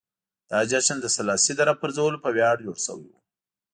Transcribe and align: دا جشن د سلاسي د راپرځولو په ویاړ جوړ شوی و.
دا 0.49 0.59
جشن 0.69 0.97
د 1.01 1.07
سلاسي 1.15 1.53
د 1.55 1.61
راپرځولو 1.69 2.21
په 2.23 2.29
ویاړ 2.35 2.55
جوړ 2.65 2.77
شوی 2.85 3.05
و. 3.09 3.15